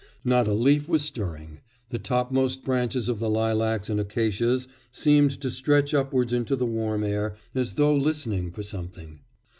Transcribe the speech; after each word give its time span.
Not 0.25 0.47
a 0.47 0.53
leaf 0.55 0.89
was 0.89 1.03
stirring; 1.03 1.59
the 1.91 1.99
topmost 1.99 2.63
branches 2.65 3.07
of 3.07 3.19
the 3.19 3.29
lilacs 3.29 3.87
and 3.87 3.99
acacias 3.99 4.67
seemed 4.91 5.39
to 5.41 5.51
stretch 5.51 5.93
upwards 5.93 6.33
into 6.33 6.55
the 6.55 6.65
warm 6.65 7.03
air, 7.03 7.35
as 7.53 7.73
though 7.73 7.95
listening 7.95 8.49
for 8.49 8.63
something. 8.63 9.19